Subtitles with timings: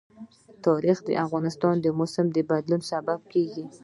[0.65, 3.65] تاریخ د افغانستان د موسم د بدلون سبب کېږي.